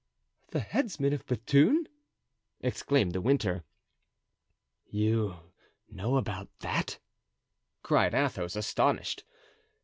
"The 0.47 0.61
headsman 0.61 1.13
of 1.13 1.27
Bethune?" 1.27 1.87
exclaimed 2.59 3.13
De 3.13 3.21
Winter. 3.21 3.63
"You 4.87 5.35
know 5.91 6.17
about 6.17 6.49
that?" 6.61 6.97
cried 7.83 8.15
Athos, 8.15 8.55
astonished. 8.55 9.23